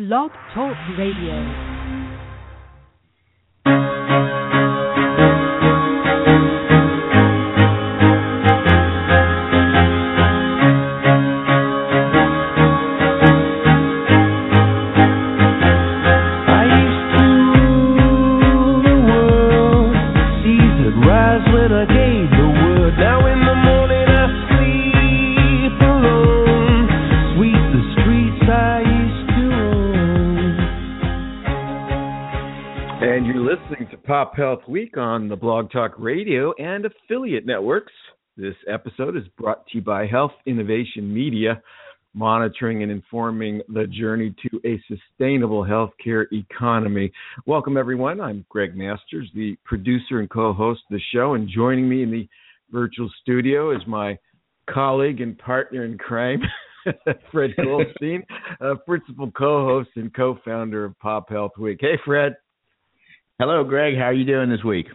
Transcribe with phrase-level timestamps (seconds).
[0.00, 1.69] Blog Talk Radio.
[35.40, 37.92] Blog Talk Radio and affiliate networks.
[38.36, 41.62] This episode is brought to you by Health Innovation Media,
[42.12, 47.10] monitoring and informing the journey to a sustainable healthcare economy.
[47.46, 48.20] Welcome, everyone.
[48.20, 52.10] I'm Gregg Masters, the producer and co host of the show, and joining me in
[52.10, 52.28] the
[52.70, 54.18] virtual studio is my
[54.68, 56.42] colleague and partner in crime.
[57.32, 58.24] Fred Goldstein,
[58.60, 61.78] uh, principal co-host and co-founder of Pop Health Week.
[61.80, 62.36] Hey, Fred.
[63.40, 63.96] Hello, Gregg.
[63.96, 64.86] How are you doing this week?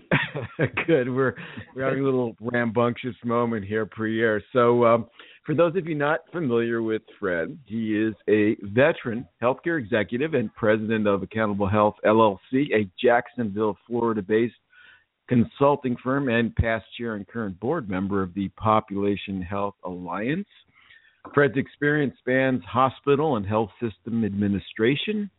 [0.85, 1.09] Good.
[1.09, 1.33] We're
[1.75, 4.39] we're having a little rambunctious moment here pre-air.
[4.53, 5.07] So, um,
[5.47, 10.53] for those of you not familiar with Fred, he is a veteran healthcare executive and
[10.53, 14.53] president of Accountable Health LLC, a Jacksonville, Florida-based
[15.27, 20.47] consulting firm, and past chair and current board member of the Population Health Alliance.
[21.33, 25.31] Fred's experience spans hospital and health system administration,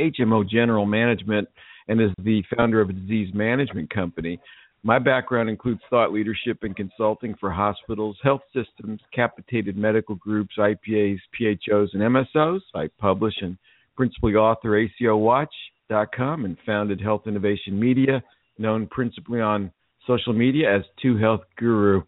[0.00, 1.46] HMO general management,
[1.88, 4.40] and is the founder of a disease management company.
[4.82, 11.18] My background includes thought leadership and consulting for hospitals, health systems, capitated medical groups, IPAs,
[11.36, 12.60] PHOs, and MSOs.
[12.74, 13.58] I publish and
[13.96, 18.22] principally author ACOWatch.com and founded Health Innovation Media,
[18.58, 19.72] known principally on
[20.06, 22.02] social media as Two Health Guru.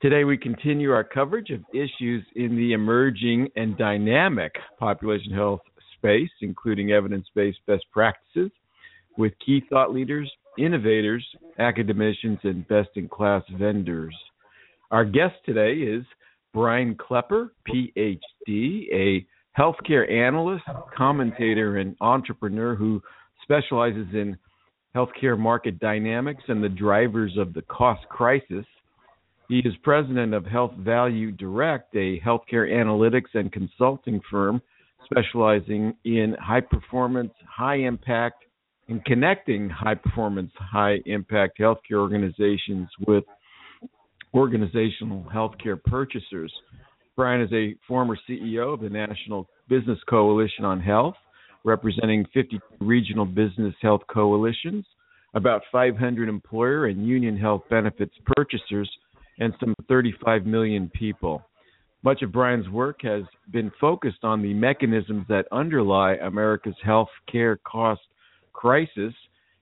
[0.00, 5.60] Today, we continue our coverage of issues in the emerging and dynamic population health
[5.96, 8.50] space, including evidence based best practices,
[9.16, 11.24] with key thought leaders, innovators,
[11.58, 14.14] academicians, and best in class vendors.
[14.90, 16.04] Our guest today is
[16.52, 19.26] Brian Klepper, PhD, a
[19.58, 20.64] healthcare analyst,
[20.96, 23.02] commentator, and entrepreneur who
[23.42, 24.36] specializes in
[24.94, 28.64] healthcare market dynamics and the drivers of the cost crisis.
[29.48, 34.60] He is president of Health Value Direct, a healthcare analytics and consulting firm
[35.04, 38.45] specializing in high performance, high impact,
[38.88, 43.24] and connecting high performance, high impact healthcare organizations with
[44.34, 46.52] organizational healthcare purchasers.
[47.16, 51.14] Brian is a former CEO of the National Business Coalition on Health,
[51.64, 54.84] representing 50 regional business health coalitions,
[55.34, 58.90] about 500 employer and union health benefits purchasers,
[59.38, 61.42] and some 35 million people.
[62.02, 67.58] Much of Brian's work has been focused on the mechanisms that underlie America's health care
[67.66, 68.00] cost
[68.56, 69.12] crisis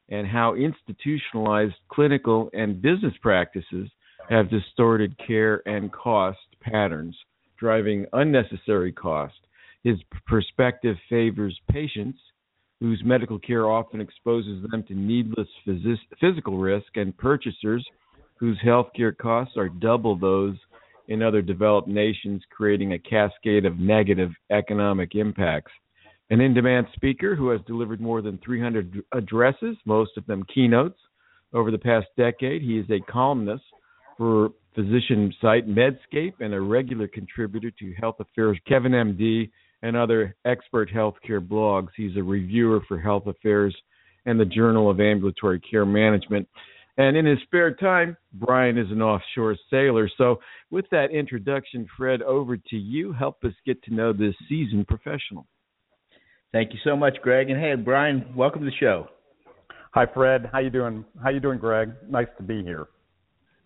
[0.08, 3.90] and how institutionalized clinical and business practices
[4.30, 7.16] have distorted care and cost patterns,
[7.58, 9.34] driving unnecessary cost.
[9.82, 9.96] His
[10.26, 12.18] perspective favors patients
[12.80, 17.84] whose medical care often exposes them to needless phys- physical risk and purchasers
[18.36, 20.56] whose healthcare costs are double those
[21.08, 25.72] in other developed nations, creating a cascade of negative economic impacts
[26.30, 30.98] an in demand speaker who has delivered more than 300 addresses, most of them keynotes,
[31.52, 32.62] over the past decade.
[32.62, 33.64] He is a columnist
[34.16, 39.50] for physician site Medscape and a regular contributor to Health Affairs, Kevin MD,
[39.82, 41.88] and other expert healthcare blogs.
[41.96, 43.76] He's a reviewer for Health Affairs
[44.26, 46.48] and the Journal of Ambulatory Care Management.
[46.96, 50.08] And in his spare time, Brian is an offshore sailor.
[50.16, 53.12] So, with that introduction, Fred, over to you.
[53.12, 55.46] Help us get to know this seasoned professional.
[56.54, 57.50] Thank you so much, Gregg.
[57.50, 59.08] And hey, Brian, welcome to the show.
[59.92, 60.48] Hi, Fred.
[60.52, 61.04] How you doing?
[61.20, 61.94] How you doing, Gregg?
[62.08, 62.86] Nice to be here.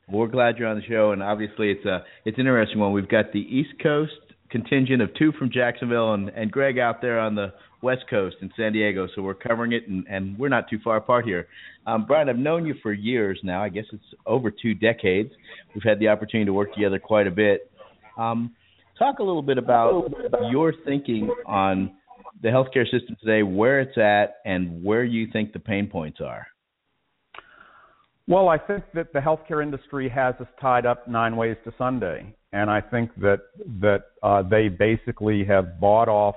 [0.09, 2.95] Well, we're glad you're on the show, and obviously it's a it's an interesting one.
[2.95, 4.15] We've got the East Coast
[4.49, 7.53] contingent of two from Jacksonville, and and Gregg out there on the
[7.83, 9.07] West Coast in San Diego.
[9.15, 11.47] So we're covering it, and and we're not too far apart here.
[11.87, 13.63] Um, Brian, I've known you for years now.
[13.63, 15.31] I guess it's over two decades.
[15.75, 17.71] We've had the opportunity to work together quite a bit.
[18.17, 18.55] Um,
[18.99, 20.11] talk a little bit about
[20.51, 21.98] your thinking on
[22.43, 26.47] the healthcare system today, where it's at, and where you think the pain points are.
[28.27, 32.35] Well, I think that the healthcare industry has us tied up nine ways to Sunday,
[32.53, 33.41] and I think that
[33.81, 36.37] that uh, they basically have bought off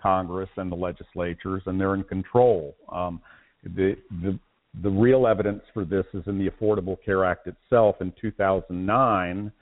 [0.00, 2.74] Congress and the legislatures, and they're in control.
[2.90, 3.20] Um,
[3.62, 4.38] the the
[4.82, 7.96] the real evidence for this is in the Affordable Care Act itself.
[8.00, 9.52] In 2009,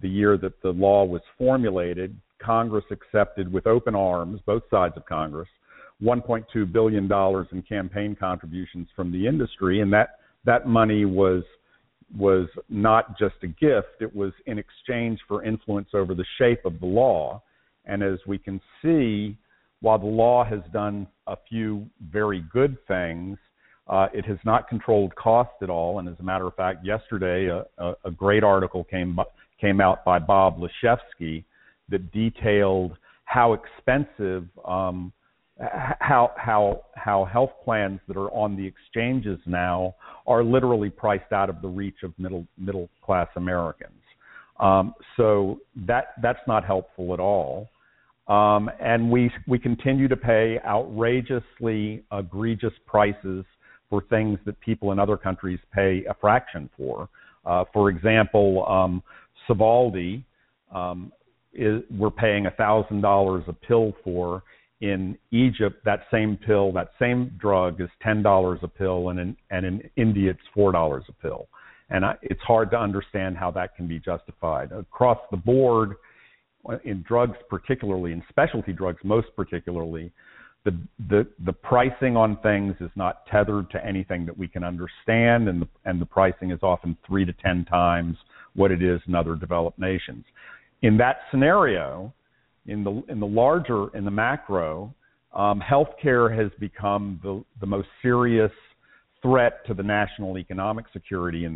[0.00, 5.04] the year that the law was formulated, Congress accepted with open arms, both sides of
[5.06, 5.48] Congress,
[6.02, 11.42] 1.2 billion dollars in campaign contributions from the industry, and that that money was
[12.18, 16.78] was not just a gift; it was in exchange for influence over the shape of
[16.80, 17.42] the law.
[17.86, 19.36] And as we can see,
[19.80, 23.38] while the law has done a few very good things,
[23.88, 25.98] uh, it has not controlled cost at all.
[25.98, 29.18] And as a matter of fact, yesterday a, a, a great article came
[29.60, 31.44] came out by Bob Laszewski
[31.88, 35.12] that detailed how expensive um,
[36.00, 39.94] how how how health plans that are on the exchanges now
[40.26, 43.92] are literally priced out of the reach of middle middle class Americans.
[44.58, 47.68] Um, so that that's not helpful at all.
[48.26, 53.44] Um, and we we continue to pay outrageously egregious prices
[53.90, 57.08] for things that people in other countries pay a fraction for.
[57.44, 59.02] Uh, for example, um,
[60.72, 61.12] um,
[61.54, 64.42] is, we're paying thousand dollars a pill for.
[64.80, 69.36] In Egypt, that same pill, that same drug is ten dollars a pill, and in
[69.50, 71.46] and in India it's four dollars a pill.
[71.88, 75.94] And I, it's hard to understand how that can be justified across the board
[76.84, 80.12] in drugs, particularly in specialty drugs, most particularly
[80.64, 80.76] the
[81.08, 85.62] the the pricing on things is not tethered to anything that we can understand, and
[85.62, 88.16] the and the pricing is often three to ten times
[88.54, 90.24] what it is in other developed nations.
[90.84, 92.12] In that scenario,
[92.66, 94.94] in the in the larger in the macro,
[95.32, 98.52] um, healthcare has become the the most serious
[99.22, 101.46] threat to the national economic security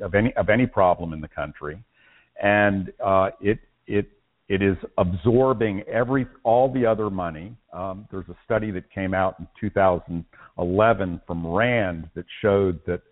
[0.00, 1.84] of any of any problem in the country,
[2.42, 4.06] and uh, it it
[4.48, 7.54] it is absorbing every all the other money.
[7.70, 13.02] Um, there's a study that came out in 2011 from Rand that showed that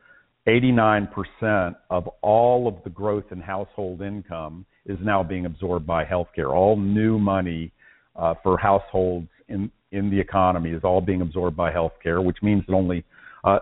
[0.48, 6.54] 89% of all of the growth in household income is now being absorbed by healthcare.
[6.54, 7.72] All new money
[8.16, 12.64] uh, for households in in the economy is all being absorbed by healthcare, which means
[12.66, 13.04] that only
[13.44, 13.58] uh,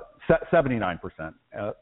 [0.53, 1.73] 79%, uh,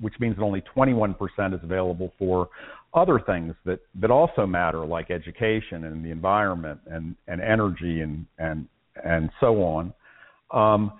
[0.00, 1.14] which means that only 21%
[1.54, 2.48] is available for
[2.92, 8.26] other things that that also matter, like education and the environment and and energy and
[8.38, 8.66] and
[9.04, 9.92] and so on.
[10.50, 10.92] Um,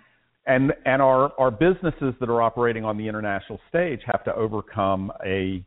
[0.46, 5.12] and and our our businesses that are operating on the international stage have to overcome
[5.24, 5.64] a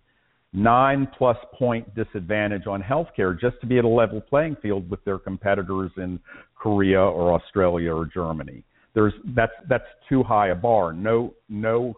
[0.54, 5.04] nine plus point disadvantage on healthcare just to be at a level playing field with
[5.06, 6.20] their competitors in
[6.56, 8.64] Korea or Australia or Germany.
[8.94, 10.94] There's that's that's too high a bar.
[10.94, 11.96] No no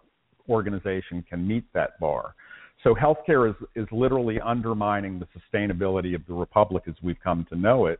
[0.50, 2.36] organization can meet that bar.
[2.84, 7.56] So healthcare is, is literally undermining the sustainability of the republic as we've come to
[7.58, 8.00] know it.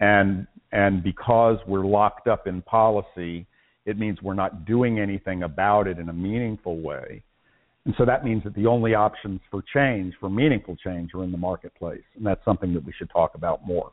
[0.00, 3.46] And, and because we're locked up in policy,
[3.84, 7.22] it means we're not doing anything about it in a meaningful way.
[7.86, 11.30] And so that means that the only options for change, for meaningful change, are in
[11.30, 12.02] the marketplace.
[12.16, 13.92] And that's something that we should talk about more.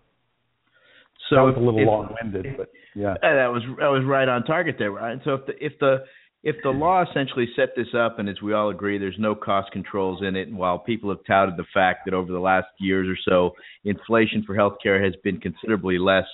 [1.30, 4.44] So that was a little long-winded, but yeah, uh, that was that was right on
[4.44, 5.22] target there, Ryan.
[5.24, 5.98] So if the if the
[6.44, 9.72] if the law essentially set this up, and as we all agree, there's no cost
[9.72, 13.08] controls in it, and while people have touted the fact that over the last years
[13.08, 13.56] or so,
[13.86, 16.26] inflation for healthcare has been considerably less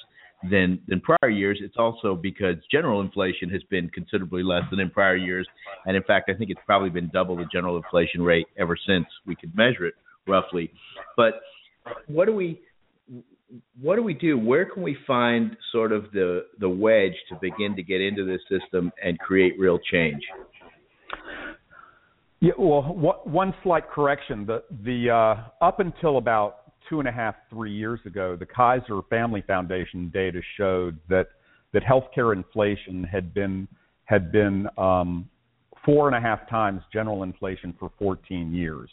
[0.49, 4.89] than than prior years, it's also because general inflation has been considerably less than in
[4.89, 5.47] prior years,
[5.85, 9.05] and in fact, I think it's probably been double the general inflation rate ever since
[9.25, 9.95] we could measure it
[10.27, 10.71] roughly.
[11.17, 11.41] But
[12.07, 12.61] what do we
[13.81, 14.37] what do we do?
[14.37, 18.41] Where can we find sort of the the wedge to begin to get into this
[18.49, 20.21] system and create real change?
[22.41, 22.83] Yeah, well,
[23.25, 27.99] one slight correction: the the uh, up until about two and a half, three years
[28.05, 31.27] ago, the Kaiser Family Foundation data showed that
[31.71, 33.67] that healthcare inflation had been
[34.05, 35.29] had been um,
[35.85, 38.89] four and a half times general inflation for 14 years.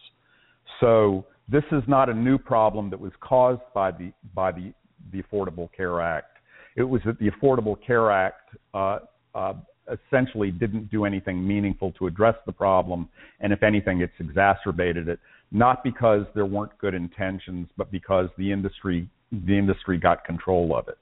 [0.81, 4.73] So this is not a new problem that was caused by the by the,
[5.13, 6.39] the Affordable Care Act.
[6.77, 8.99] It was that the Affordable Care Act uh,
[9.35, 9.55] uh,
[9.91, 13.09] essentially didn't do anything meaningful to address the problem,
[13.41, 15.19] and if anything, it's exacerbated it.
[15.53, 20.87] Not because there weren't good intentions, but because the industry the industry got control of
[20.89, 20.99] it.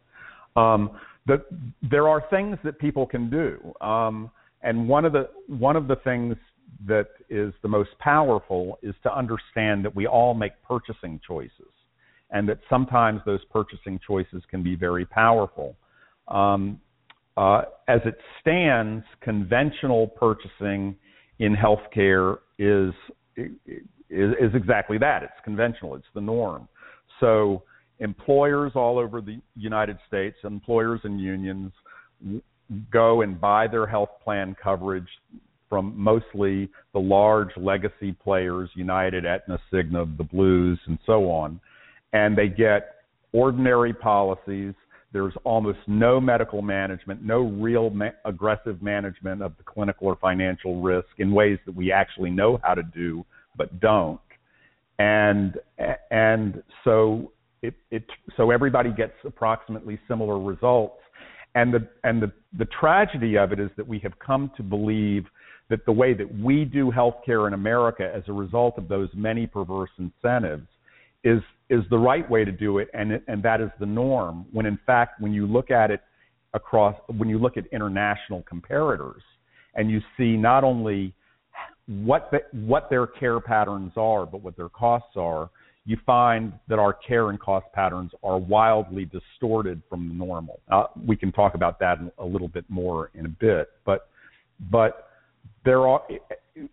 [0.56, 1.44] Um, the,
[1.82, 4.30] there are things that people can do, um,
[4.62, 6.36] and one of the one of the things
[6.86, 11.72] that is the most powerful is to understand that we all make purchasing choices
[12.30, 15.76] and that sometimes those purchasing choices can be very powerful.
[16.28, 16.80] Um,
[17.36, 20.96] uh, as it stands, conventional purchasing
[21.38, 22.92] in healthcare is,
[23.36, 23.50] is
[24.10, 25.22] is exactly that.
[25.24, 25.96] It's conventional.
[25.96, 26.68] It's the norm.
[27.18, 27.62] So
[27.98, 31.72] employers all over the United States, employers and unions,
[32.92, 35.08] go and buy their health plan coverage
[35.68, 41.60] from mostly the large legacy players, United, Aetna, Cigna, the Blues, and so on.
[42.12, 42.96] And they get
[43.32, 44.74] ordinary policies
[45.14, 50.82] There's almost no medical management, no real ma- aggressive management of the clinical or financial
[50.82, 53.24] risk in ways that we actually know how to do
[53.56, 54.20] but don't.
[54.98, 55.54] And
[56.10, 57.30] and so
[57.62, 58.04] it, it
[58.36, 60.98] so everybody gets approximately similar results.
[61.54, 65.26] And the and the, the tragedy of it is that we have come to believe
[65.70, 69.46] that the way that we do healthcare in America as a result of those many
[69.46, 70.66] perverse incentives
[71.24, 71.40] is
[71.70, 74.78] is the right way to do it and and that is the norm when in
[74.86, 76.00] fact when you look at it
[76.52, 79.22] across when you look at international comparators
[79.74, 81.12] and you see not only
[81.86, 85.50] what the, what their care patterns are but what their costs are
[85.86, 90.60] you find that our care and cost patterns are wildly distorted from the normal.
[90.70, 94.08] Uh, we can talk about that a little bit more in a bit but
[94.70, 95.08] but
[95.64, 96.02] there are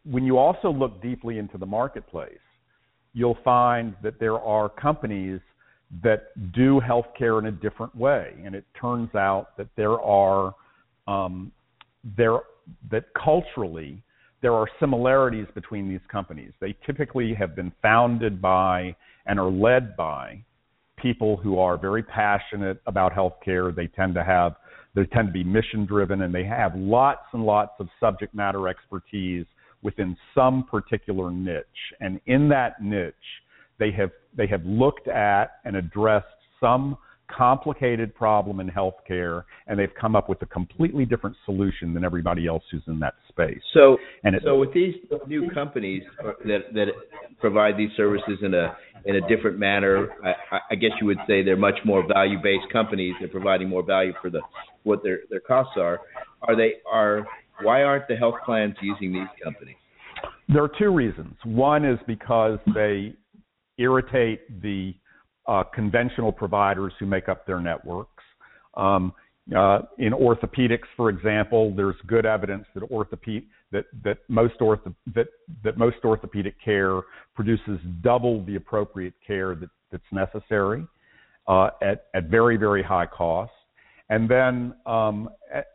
[0.03, 2.38] when you also look deeply into the marketplace
[3.13, 5.39] you'll find that there are companies
[6.03, 10.56] that do healthcare in a different way, and it turns out that there are
[11.08, 11.51] um,
[12.18, 12.39] there
[12.89, 14.01] that culturally
[14.41, 16.51] there are similarities between these companies.
[16.60, 18.96] They typically have been founded by
[19.27, 20.44] and are led by
[20.98, 23.75] people who are very passionate about healthcare.
[23.75, 24.56] They tend to have
[24.94, 28.68] they tend to be mission driven and they have lots and lots of subject matter
[28.68, 29.46] expertise
[29.84, 31.66] within some particular niche.
[32.00, 33.14] And in that niche,
[33.80, 36.28] they have they have looked at and addressed
[36.60, 36.98] some
[37.36, 42.48] complicated problem in healthcare, and they've come up with a completely different solution than everybody
[42.48, 43.62] else who's in that space.
[43.74, 44.96] So, and so with these
[45.28, 46.04] new companies
[46.46, 46.88] that that
[47.40, 51.44] provide these services in a in a different manner, I, I guess you would say
[51.44, 53.16] they're much more value based companies.
[53.20, 54.42] They're providing more value for the
[54.84, 56.00] what their their costs are.
[56.44, 57.26] Are they are
[57.63, 59.75] why aren't the health plans using these companies?
[60.48, 61.36] There are two reasons.
[61.46, 63.13] One is because they
[63.77, 64.94] irritate the
[65.48, 68.24] uh, conventional providers who make up their networks.
[68.75, 69.13] Um,
[69.56, 75.27] uh, in orthopedics, for example, there's good evidence that orthopedic that that most ortho, that
[75.63, 77.01] that most orthopedic care
[77.36, 80.86] produces double the appropriate care that, that's necessary
[81.48, 83.51] uh, at at very very high cost.
[84.12, 85.30] And then um,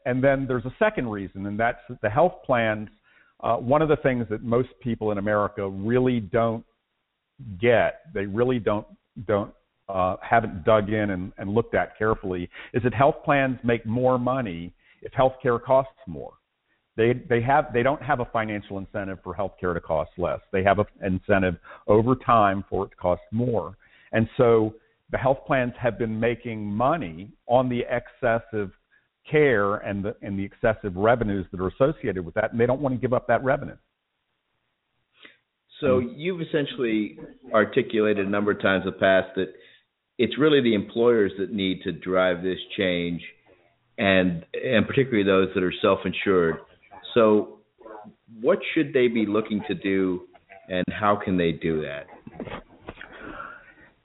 [0.04, 2.88] and then there's a second reason, and that's the health plans.
[3.40, 6.64] Uh, one of the things that most people in America really don't
[7.58, 8.86] get, they really don't
[9.26, 9.52] don't
[9.88, 14.18] uh, haven't dug in and, and looked at carefully, is that health plans make more
[14.18, 16.34] money if healthcare costs more.
[16.94, 20.40] They they have they don't have a financial incentive for healthcare to cost less.
[20.52, 23.78] They have an incentive over time for it to cost more.
[24.12, 24.74] And so
[25.10, 28.70] the health plans have been making money on the excessive
[29.30, 32.80] care and the and the excessive revenues that are associated with that, and they don't
[32.80, 33.76] want to give up that revenue.
[35.80, 37.18] So you've essentially
[37.52, 39.52] articulated a number of times in the past that
[40.18, 43.22] it's really the employers that need to drive this change,
[43.98, 46.56] and and particularly those that are self-insured.
[47.14, 47.58] So,
[48.40, 50.22] what should they be looking to do,
[50.68, 52.06] and how can they do that?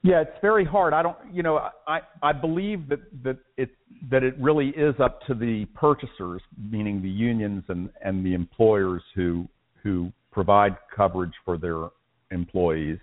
[0.03, 0.93] Yeah, it's very hard.
[0.93, 3.69] I don't, you know, I I believe that that it
[4.09, 6.41] that it really is up to the purchasers,
[6.71, 9.47] meaning the unions and and the employers who
[9.83, 11.89] who provide coverage for their
[12.31, 12.97] employees.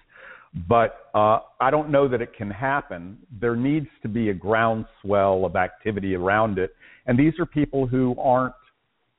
[0.68, 3.18] But uh, I don't know that it can happen.
[3.40, 6.74] There needs to be a groundswell of activity around it,
[7.06, 8.54] and these are people who aren't.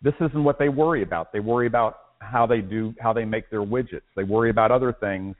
[0.01, 1.31] This isn't what they worry about.
[1.31, 4.01] They worry about how they do, how they make their widgets.
[4.17, 5.37] They worry about other things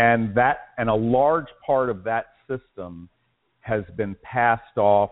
[0.00, 3.08] and that and a large part of that system
[3.60, 5.10] has been passed off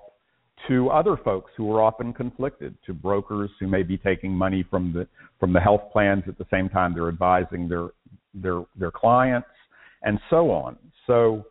[0.66, 4.92] to other folks who are often conflicted, to brokers who may be taking money from
[4.94, 5.06] the
[5.38, 7.88] from the health plans at the same time they're advising their
[8.32, 9.48] their their clients,
[10.02, 10.78] and so on.
[11.06, 11.44] So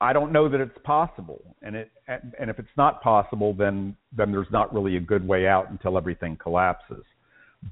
[0.00, 4.30] I don't know that it's possible, and it and if it's not possible, then then
[4.30, 7.04] there's not really a good way out until everything collapses.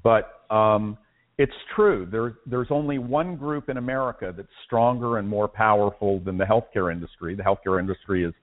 [0.03, 0.97] But um,
[1.37, 2.07] it's true.
[2.11, 6.91] There, there's only one group in America that's stronger and more powerful than the healthcare
[6.91, 7.35] industry.
[7.35, 8.33] The healthcare industry is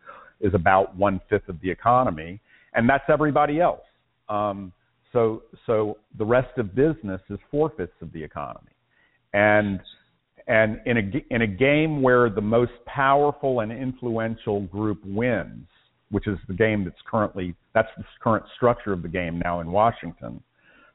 [0.40, 2.40] is about one fifth of the economy,
[2.74, 3.80] and that's everybody else.
[4.28, 4.72] Um,
[5.12, 8.72] so, so the rest of business is four fifths of the economy,
[9.32, 9.80] and
[10.46, 15.66] and in a in a game where the most powerful and influential group wins,
[16.10, 19.72] which is the game that's currently that's the current structure of the game now in
[19.72, 20.42] Washington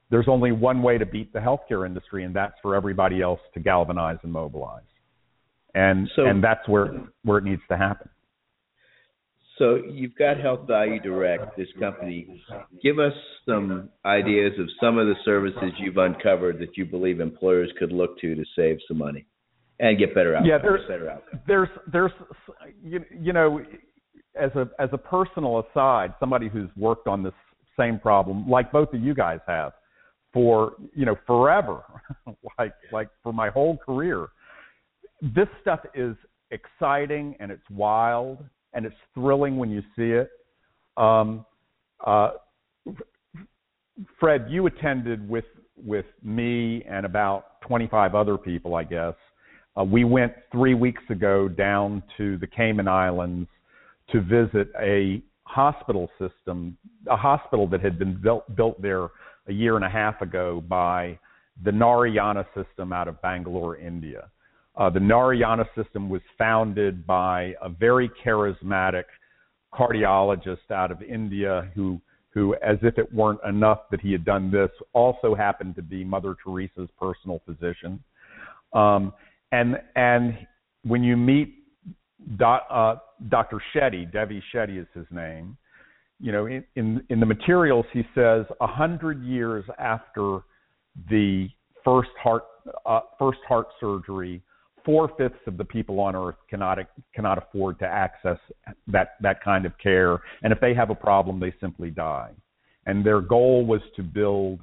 [0.10, 3.60] there's only one way to beat the healthcare industry, and that's for everybody else to
[3.60, 4.84] galvanize and mobilize.
[5.76, 6.90] And so, and that's where
[7.24, 8.10] where it needs to happen.
[9.60, 12.42] So you've got Health Value Direct, this company.
[12.82, 13.14] Give us
[13.46, 18.18] some ideas of some of the services you've uncovered that you believe employers could look
[18.22, 19.26] to to save some money
[19.80, 20.50] and get better outcomes.
[20.50, 21.42] Yeah, there's better outcomes.
[21.46, 22.12] there's there's
[22.84, 23.60] you, you know
[24.36, 27.34] as a as a personal aside, somebody who's worked on this
[27.78, 29.74] same problem, like both of you guys have,
[30.34, 31.84] for you know forever,
[32.60, 34.28] like like for my whole career.
[35.22, 36.16] This stuff is
[36.52, 38.44] exciting and it's wild
[38.74, 40.30] and it's thrilling when you see it.
[40.98, 41.46] Um,
[42.06, 42.32] uh,
[44.20, 45.46] Fred, you attended with
[45.76, 49.14] with me and about 25 other people, I guess.
[49.80, 53.48] Uh, we went three weeks ago down to the Cayman Islands
[54.12, 56.78] to visit a hospital system,
[57.10, 59.10] a hospital that had been built built there
[59.50, 61.18] a year and a half ago by
[61.64, 64.30] the Narayana system out of Bangalore, India.
[64.78, 69.04] Uh, the Narayana system was founded by a very charismatic
[69.74, 72.00] cardiologist out of India who
[72.32, 76.04] who, as if it weren't enough that he had done this, also happened to be
[76.04, 78.02] Mother Teresa's personal physician.
[78.72, 79.14] Um,
[79.52, 80.38] and and
[80.84, 81.56] when you meet
[82.38, 82.96] doc, uh,
[83.30, 83.62] Dr.
[83.74, 85.58] Shetty, Devi Shetty is his name.
[86.20, 90.40] You know, in, in, in the materials he says a hundred years after
[91.10, 91.48] the
[91.86, 92.44] first heart
[92.86, 94.42] uh, first heart surgery,
[94.86, 96.78] four fifths of the people on Earth cannot
[97.14, 98.38] cannot afford to access
[98.88, 102.32] that that kind of care, and if they have a problem, they simply die.
[102.86, 104.60] And their goal was to build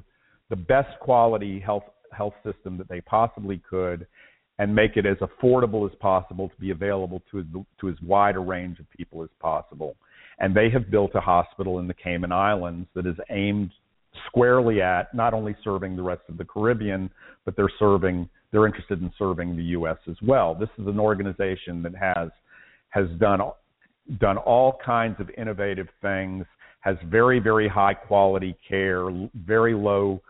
[0.50, 4.06] the best quality health health system that they possibly could,
[4.58, 7.44] and make it as affordable as possible to be available to
[7.80, 9.96] to as wide a range of people as possible.
[10.38, 13.70] And they have built a hospital in the Cayman Islands that is aimed
[14.28, 17.10] squarely at not only serving the rest of the Caribbean,
[17.44, 19.98] but they're serving they're interested in serving the U.S.
[20.08, 20.54] as well.
[20.54, 22.30] This is an organization that has
[22.90, 23.40] has done
[24.18, 26.44] done all kinds of innovative things,
[26.80, 30.22] has very very high quality care, very low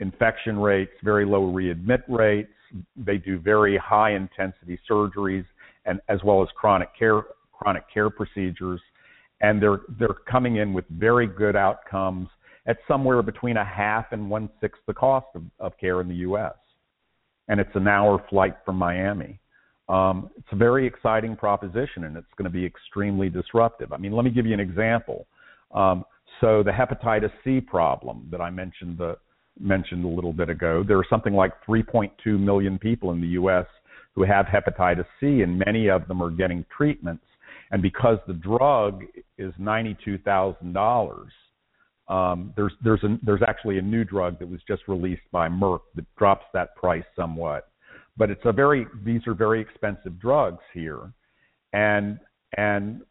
[0.00, 2.50] infection rates, very low readmit rates.
[2.96, 5.44] They do very high intensity surgeries
[5.84, 8.80] and as well as chronic care chronic care procedures,
[9.40, 12.28] and they're they're coming in with very good outcomes
[12.66, 16.16] at somewhere between a half and one sixth the cost of, of care in the
[16.16, 16.54] U.S
[17.50, 19.40] and it's an hour flight from Miami.
[19.88, 23.92] Um, it's a very exciting proposition, and it's going to be extremely disruptive.
[23.92, 25.26] I mean, let me give you an example.
[25.74, 26.04] Um,
[26.40, 29.18] so the hepatitis C problem that I mentioned the
[29.58, 33.66] mentioned a little bit ago, there are something like 3.2 million people in the U.S.
[34.14, 37.24] who have hepatitis C, and many of them are getting treatments.
[37.70, 39.04] And because the drug
[39.38, 41.32] is ninety-two thousand dollars,
[42.08, 45.80] um, there's there's a, there's actually a new drug that was just released by Merck
[45.94, 47.68] that drops that price somewhat,
[48.16, 51.12] but it's a very these are very expensive drugs here,
[51.72, 52.18] and
[52.56, 53.02] and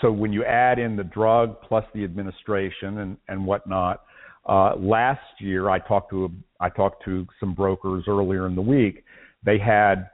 [0.00, 4.02] so when you add in the drug plus the administration and and whatnot,
[4.48, 6.28] uh, last year I talked to a,
[6.60, 9.02] I talked to some brokers earlier in the week.
[9.44, 10.10] They had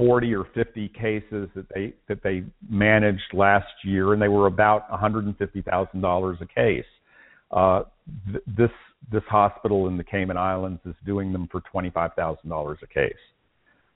[0.00, 4.90] 40 or 50 cases that they that they managed last year, and they were about
[4.90, 6.84] $150,000 a case.
[7.50, 7.82] Uh,
[8.32, 8.70] th- this
[9.12, 12.86] this hospital in the Cayman Islands is doing them for twenty five thousand dollars a
[12.86, 13.12] case.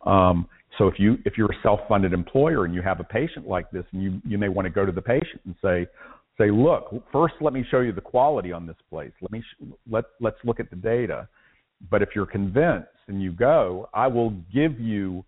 [0.04, 3.46] Um, so if you if you're a self funded employer and you have a patient
[3.46, 5.86] like this, and you you may want to go to the patient and say
[6.36, 9.64] say look first let me show you the quality on this place let me sh-
[9.88, 11.28] let let's look at the data
[11.90, 15.24] but if you're convinced and you go i will give you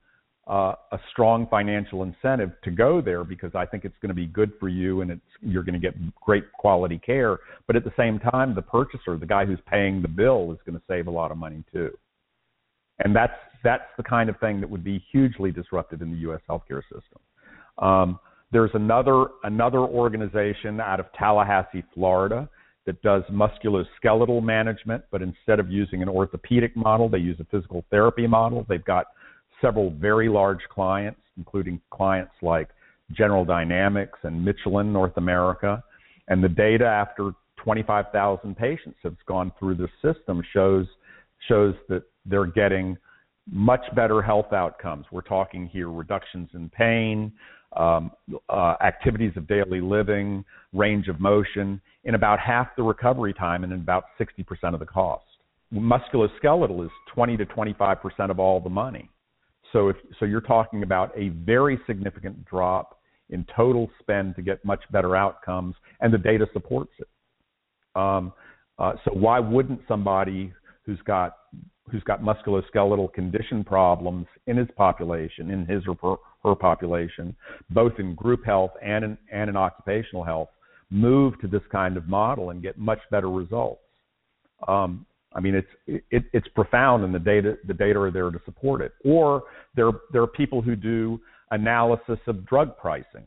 [0.49, 4.27] uh, a strong financial incentive to go there because I think it's going to be
[4.27, 7.39] good for you and it's you're going to get great quality care.
[7.67, 10.79] But at the same time, the purchaser, the guy who's paying the bill, is going
[10.79, 11.91] to save a lot of money too.
[13.01, 16.41] And that's that's the kind of thing that would be hugely disruptive in the U.S.
[16.49, 17.19] healthcare system.
[17.79, 18.21] Um,
[18.53, 22.49] there's another another organization out of Tallahassee, Florida,
[22.87, 27.85] that does musculoskeletal management, but instead of using an orthopedic model, they use a physical
[27.91, 28.65] therapy model.
[28.69, 29.07] They've got
[29.61, 32.69] several very large clients, including clients like
[33.13, 35.83] General Dynamics and Michelin North America.
[36.29, 40.87] And the data after 25,000 patients have gone through the system shows
[41.49, 42.97] shows that they're getting
[43.51, 45.07] much better health outcomes.
[45.13, 47.33] We're talking here reductions in pain,
[47.77, 48.11] um,
[48.49, 53.73] uh, activities of daily living, range of motion, in about half the recovery time and
[53.73, 55.25] in about 60% of the cost.
[55.73, 59.11] Musculoskeletal is 20 to 25% of all the money.
[59.77, 64.65] So if so, you're talking about a very significant drop in total spend to get
[64.65, 67.09] much better outcomes, and the data supports it.
[67.95, 68.33] Um,
[68.79, 70.51] uh, so why wouldn't somebody
[70.87, 71.37] who's got
[71.91, 77.37] who's got musculoskeletal condition problems in his population, in his or her population,
[77.69, 80.49] both in group health and in, and in occupational health,
[80.89, 83.83] move to this kind of model and get much better results?
[84.67, 85.05] Um,
[85.37, 88.81] I mean, it's it, it's profound, and the data the data are there to support
[88.81, 88.93] it.
[89.05, 89.45] Or
[89.77, 91.21] there there are people who do
[91.51, 93.27] analysis of drug pricing.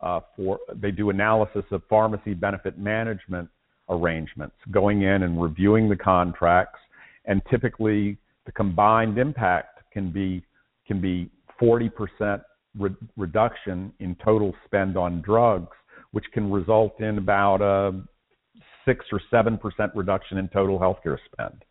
[0.00, 3.48] uh, for they do analysis of pharmacy benefit management
[3.88, 6.78] arrangements, going in and reviewing the contracts,
[7.26, 10.42] and typically the combined impact can be
[10.86, 12.42] can be 40%
[12.78, 15.76] re- reduction in total spend on drugs,
[16.12, 18.00] which can result in about a
[18.90, 21.64] six or seven percent reduction in total healthcare spend.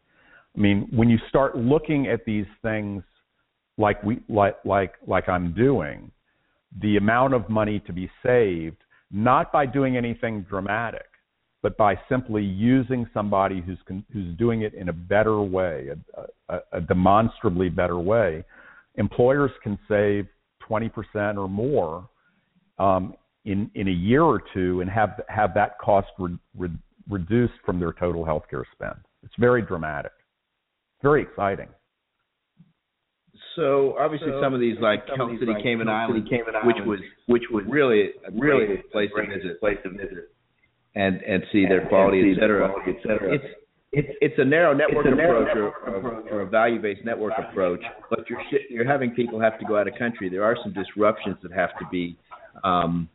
[0.56, 3.04] I mean, when you start looking at these things
[3.78, 6.12] like we like like like I'm doing,
[6.82, 8.78] the amount of money to be saved,
[9.12, 11.08] not by doing anything dramatic,
[11.62, 13.80] but by simply using somebody who's
[14.14, 18.44] who's doing it in a better way, a, a, a demonstrably better way,
[18.96, 20.26] employers can save
[20.70, 22.08] 20% or more
[22.78, 23.14] um,
[23.46, 26.70] in in a year or two and have have that cost re, re,
[27.10, 29.00] reduced from their total healthcare spend.
[29.24, 30.12] It's very dramatic,
[31.02, 31.68] very exciting.
[33.56, 36.86] So obviously, so, some of these like Health City, like Cayman, Islands, Cayman Islands, which
[36.86, 40.32] was which was really really a place to visit, place to visit,
[40.96, 43.34] and and see their quality, et cetera, et cetera.
[43.34, 43.46] It's
[43.92, 47.82] it's it's a narrow network a narrow approach, network or, or, a value-based network approach,
[48.10, 50.30] but you're you're having people have to go out of country.
[50.30, 52.18] There are some disruptions that have to be
[52.64, 53.10] um,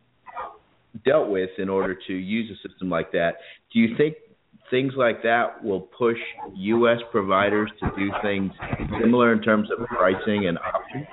[1.04, 3.37] dealt with in order to use a system like that.
[3.72, 4.16] Do you think
[4.70, 6.18] things like that will push
[6.54, 6.98] U.S.
[7.11, 8.52] providers to do things
[9.00, 11.07] similar in terms of pricing and options?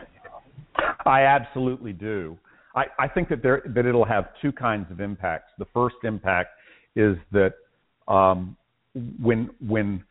[1.06, 2.38] I absolutely do.
[2.76, 5.52] I, I think that there that it'll have two kinds of impacts.
[5.60, 6.52] The first impact
[6.96, 7.54] is that
[8.08, 8.56] um,
[9.22, 10.04] when when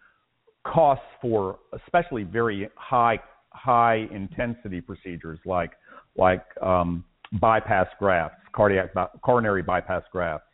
[0.65, 3.19] costs for especially very high
[3.51, 5.73] high intensity procedures like
[6.17, 8.91] like um, bypass grafts, cardiac
[9.23, 10.47] coronary bypass grafts,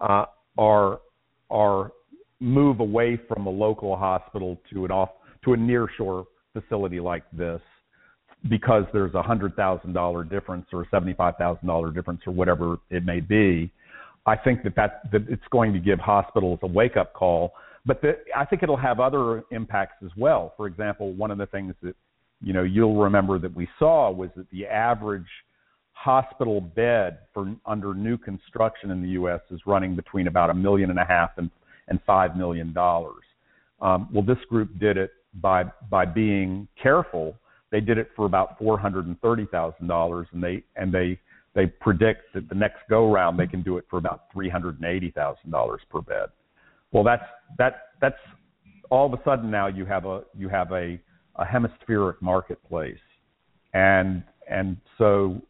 [0.00, 0.24] uh,
[0.58, 1.00] are
[1.50, 1.92] are
[2.40, 5.10] move away from a local hospital to an off
[5.44, 7.60] to a nearshore facility like this
[8.48, 12.76] because there's a hundred thousand dollar difference or seventy five thousand dollar difference or whatever
[12.90, 13.70] it may be.
[14.24, 17.52] I think that, that that it's going to give hospitals a wake up call
[17.84, 20.54] but the, I think it'll have other impacts as well.
[20.56, 21.96] For example, one of the things that
[22.40, 25.26] you know you'll remember that we saw was that the average
[26.02, 29.40] hospital bed for under new construction in the U.S.
[29.52, 31.48] is running between about a million and a half and
[31.88, 33.22] and five million dollars.
[33.80, 37.36] Um, well, this group did it by by being careful.
[37.70, 41.20] They did it for about four hundred and thirty thousand dollars, and they and they
[41.54, 44.80] they predict that the next go round they can do it for about three hundred
[44.80, 46.30] and eighty thousand dollars per bed.
[46.90, 47.24] Well, that's
[47.58, 48.18] that that's
[48.90, 50.98] all of a sudden now you have a you have a,
[51.36, 53.04] a hemispheric marketplace,
[53.72, 55.40] and and so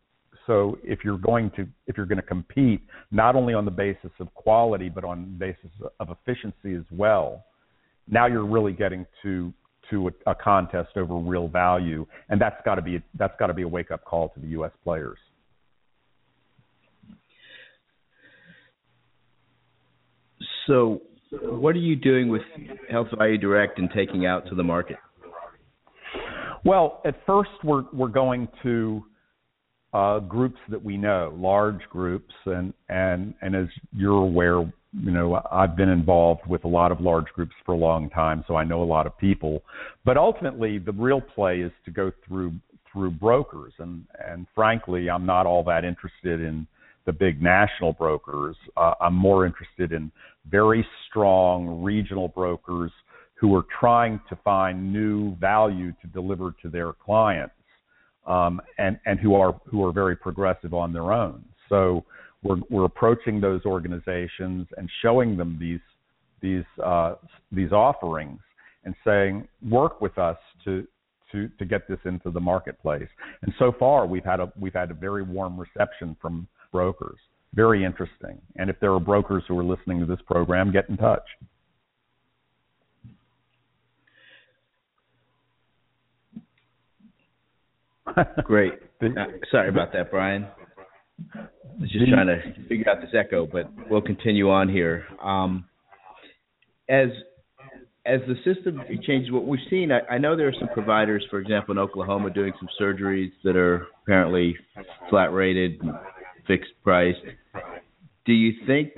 [0.46, 4.10] so if you're going to if you're going to compete not only on the basis
[4.20, 7.44] of quality but on the basis of efficiency as well,
[8.08, 9.52] now you're really getting to
[9.90, 13.54] to a, a contest over real value, and that's got to be that's got to
[13.54, 14.72] be a wake up call to the U.S.
[14.84, 15.18] players.
[20.66, 22.42] So what are you doing with
[22.90, 24.96] Health Value Direct and taking out to the market?
[26.64, 29.04] Well, at first we're we're going to
[29.92, 34.60] uh, groups that we know, large groups, and and and as you're aware,
[34.92, 38.44] you know I've been involved with a lot of large groups for a long time,
[38.48, 39.62] so I know a lot of people.
[40.04, 42.54] But ultimately, the real play is to go through
[42.90, 46.66] through brokers, and and frankly, I'm not all that interested in
[47.04, 48.56] the big national brokers.
[48.76, 50.10] Uh, I'm more interested in
[50.50, 52.92] very strong regional brokers
[53.34, 57.54] who are trying to find new value to deliver to their clients,
[58.26, 61.44] um, and and who are who are very progressive on their own.
[61.68, 62.04] So
[62.42, 65.80] we're we're approaching those organizations and showing them these
[66.40, 67.14] these uh,
[67.50, 68.40] these offerings
[68.84, 70.86] and saying, work with us to
[71.30, 73.08] to to get this into the marketplace.
[73.42, 77.18] And so far, we've had a we've had a very warm reception from brokers.
[77.54, 78.40] Very interesting.
[78.56, 81.24] And if there are brokers who are listening to this program, get in touch.
[88.44, 88.72] Great.
[89.02, 89.08] Uh,
[89.50, 90.46] sorry about that, Brian.
[91.34, 91.48] I
[91.80, 95.06] was just trying to figure out this echo, but we'll continue on here.
[95.22, 95.64] Um,
[96.88, 97.08] as
[98.04, 101.38] as the system changes, what we've seen, I, I, know there are some providers, for
[101.38, 104.56] example, in Oklahoma, doing some surgeries that are apparently
[105.08, 105.80] flat rated,
[106.48, 107.14] fixed price.
[108.26, 108.90] Do you think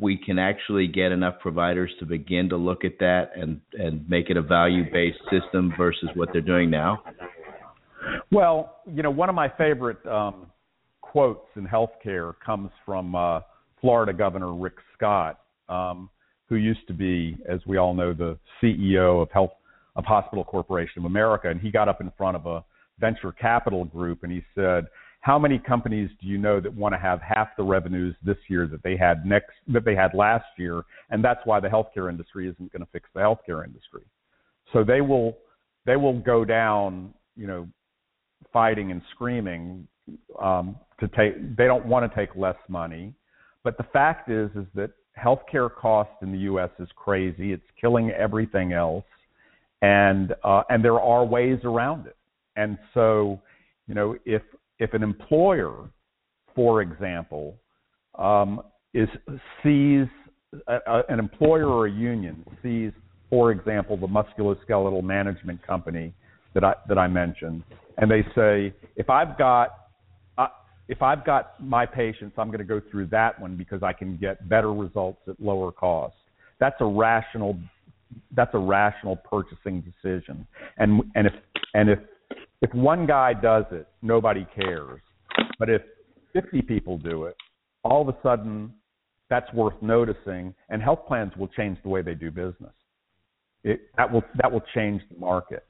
[0.00, 4.28] we can actually get enough providers to begin to look at that and and make
[4.28, 7.02] it a value based system versus what they're doing now?
[8.34, 10.46] Well, you know, one of my favorite um,
[11.00, 13.42] quotes in healthcare comes from uh,
[13.80, 16.10] Florida Governor Rick Scott, um,
[16.48, 19.52] who used to be, as we all know, the CEO of Health
[19.94, 22.64] of Hospital Corporation of America, and he got up in front of a
[22.98, 24.86] venture capital group and he said,
[25.20, 28.66] how many companies do you know that want to have half the revenues this year
[28.66, 30.82] that they had next that they had last year?
[31.10, 34.02] And that's why the healthcare industry isn't going to fix the healthcare industry.
[34.72, 35.38] So they will
[35.86, 37.68] they will go down, you know,
[38.52, 39.86] fighting and screaming
[40.40, 41.56] um, to take.
[41.56, 43.14] They don't want to take less money,
[43.62, 44.90] but the fact is is that
[45.22, 46.70] healthcare cost in the U.S.
[46.78, 47.52] is crazy.
[47.52, 49.04] It's killing everything else,
[49.82, 52.16] and uh, and there are ways around it.
[52.56, 53.40] And so,
[53.86, 54.42] you know, if
[54.78, 55.88] if an employer,
[56.54, 57.56] for example,
[58.18, 58.60] um,
[58.92, 59.08] is
[59.62, 60.06] sees
[60.68, 62.92] a, a, an employer or a union sees,
[63.30, 66.12] for example, the musculoskeletal management company
[66.54, 67.62] that I that I mentioned,
[67.98, 69.70] and they say, if I've got
[70.38, 70.48] uh,
[70.88, 74.16] if I've got my patients, I'm going to go through that one because I can
[74.16, 76.16] get better results at lower cost.
[76.60, 77.58] That's a rational
[78.36, 80.46] that's a rational purchasing decision.
[80.78, 81.34] And and if
[81.74, 81.98] and if
[82.62, 85.00] if one guy does it, nobody cares.
[85.58, 85.82] But if
[86.32, 87.36] 50 people do it,
[87.82, 88.72] all of a sudden
[89.30, 92.72] that's worth noticing, and health plans will change the way they do business.
[93.62, 95.64] It, that will that will change the market.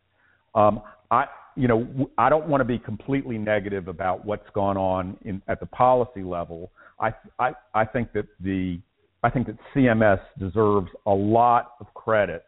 [0.55, 5.17] Um, I you know I don't want to be completely negative about what's gone on
[5.25, 6.71] in, at the policy level.
[7.01, 8.81] I, I I think that the
[9.23, 12.45] I think that CMS deserves a lot of credit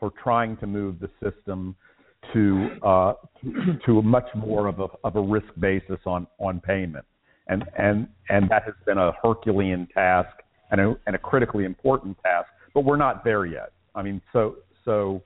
[0.00, 1.76] for trying to move the system
[2.32, 3.12] to uh,
[3.86, 7.04] to much more of a of a risk basis on on payment,
[7.48, 10.36] and and and that has been a Herculean task
[10.70, 12.48] and a, and a critically important task.
[12.74, 13.72] But we're not there yet.
[13.94, 15.22] I mean, so so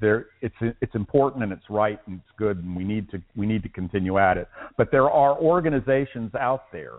[0.00, 3.46] there it's it's important and it's right and it's good and we need to we
[3.46, 4.48] need to continue at it.
[4.76, 6.98] But there are organizations out there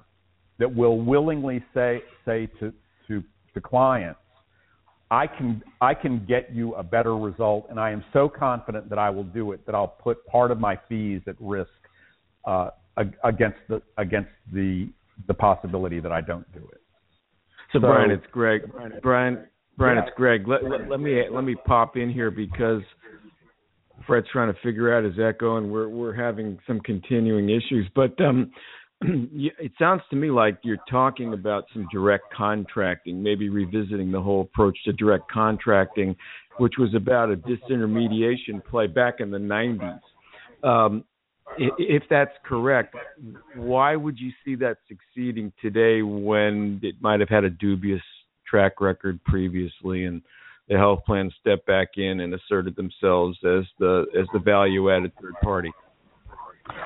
[0.60, 2.74] that will willingly say say to
[3.08, 4.20] to to clients
[5.12, 8.98] I can I can get you a better result, and I am so confident that
[8.98, 11.70] I will do it that I'll put part of my fees at risk
[12.46, 12.72] uh,
[13.24, 14.90] against the against the
[15.28, 16.82] the possibility that I don't do it.
[17.72, 18.72] So, so Brian, it's Gregg.
[18.72, 19.48] Brian, Brian,
[19.80, 20.04] yeah.
[20.06, 20.48] it's Gregg.
[20.48, 22.82] Let, let, let me let me pop in here because
[24.08, 27.88] Fred's trying to figure out his echo, and we're we're having some continuing issues.
[27.96, 28.52] But um,
[29.02, 34.42] it sounds to me like you're talking about some direct contracting, maybe revisiting the whole
[34.42, 36.16] approach to direct contracting,
[36.58, 40.00] which was about a disintermediation play back in the 90s.
[40.64, 41.04] Um,
[41.58, 42.96] if that's correct,
[43.56, 48.02] why would you see that succeeding today when it might have had a dubious
[48.46, 50.22] track record previously and
[50.68, 55.12] the health plan stepped back in and asserted themselves as the as the value added
[55.22, 55.72] third party?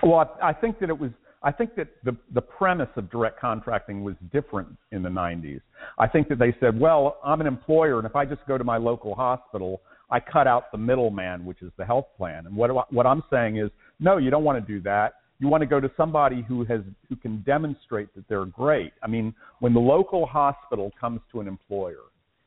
[0.03, 4.03] Well, I think that it was I think that the, the premise of direct contracting
[4.03, 5.61] was different in the 90s.
[5.97, 8.63] I think that they said, well, I'm an employer, and if I just go to
[8.63, 12.45] my local hospital, I cut out the middleman, which is the health plan.
[12.45, 13.69] And what, what I'm saying is,
[13.99, 15.13] no, you don't want to do that.
[15.39, 18.93] You want to go to somebody who has who can demonstrate that they're great.
[19.01, 22.03] I mean, when the local hospital comes to an employer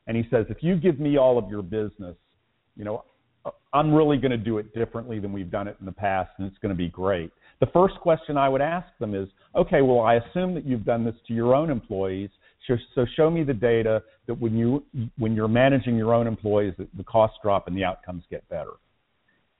[0.07, 2.15] and he says, if you give me all of your business,
[2.75, 3.03] you know,
[3.73, 6.47] I'm really going to do it differently than we've done it in the past, and
[6.47, 7.31] it's going to be great
[7.63, 11.05] the first question I would ask them is, okay, well, I assume that you've done
[11.05, 12.29] this to your own employees.
[12.67, 14.83] So, show me the data that when you
[15.17, 18.71] when you're managing your own employees, that the costs drop and the outcomes get better.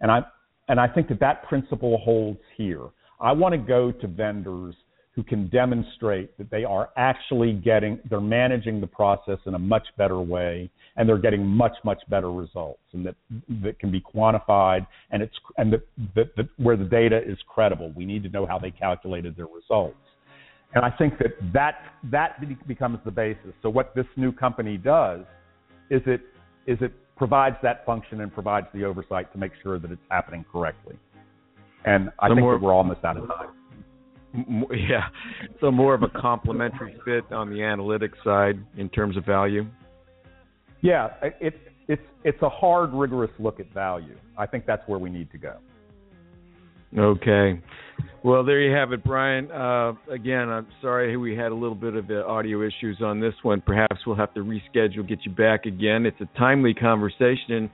[0.02, 0.22] And I
[0.68, 2.88] and I think that that principle holds here.
[3.24, 4.76] I want to go to vendors
[5.16, 9.88] who can demonstrate that they are actually getting, they're managing the process in a much
[9.98, 13.16] better way, and they're getting much, much better results, and that
[13.62, 17.94] that can be quantified, and it's and that, that, that where the data is credible.
[17.96, 19.96] We need to know how they calculated their results,
[20.74, 21.76] and I think that that
[22.12, 23.54] that becomes the basis.
[23.62, 25.22] So what this new company does
[25.90, 26.22] is it
[26.66, 30.44] is it provides that function and provides the oversight to make sure that it's happening
[30.52, 30.98] correctly.
[31.86, 33.50] And I so think more, that we're almost out of time
[34.72, 35.08] yeah,
[35.62, 39.66] so more of a complementary fit on the analytics side in terms of value.
[40.82, 44.18] Yeah, it's it's it's a hard, rigorous look at value.
[44.38, 45.58] I think that's where we need to go.
[46.98, 47.62] Okay.
[48.24, 49.52] Well, there you have it, Brian.
[49.52, 53.34] Uh, again, I'm sorry we had a little bit of uh, audio issues on this
[53.44, 53.62] one.
[53.62, 56.06] Perhaps we'll have to reschedule, get you back again.
[56.06, 57.70] It's a timely conversation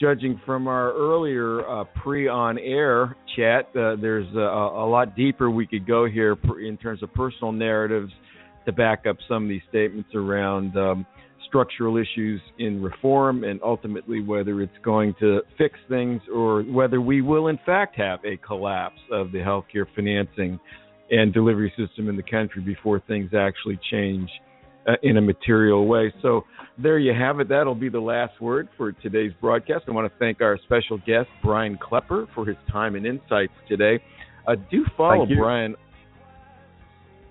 [0.00, 5.66] judging from our earlier uh, pre-on air chat, uh, there's a, a, lot deeper we
[5.66, 6.36] could go here
[6.66, 8.10] in terms of personal narratives
[8.64, 11.06] to back up some of these statements around um,
[11.46, 17.20] structural issues in reform and ultimately whether it's going to fix things or whether we
[17.20, 20.58] will in fact have a collapse of the healthcare financing
[21.10, 24.30] and delivery system in the country before things actually change
[24.86, 26.12] uh, in a material way.
[26.22, 26.44] So
[26.78, 27.48] there you have it.
[27.48, 29.84] That'll be the last word for today's broadcast.
[29.88, 34.00] I want to thank our special guest, Brian Klepper, for his time and insights today.
[34.48, 35.74] Uh, do follow Brian.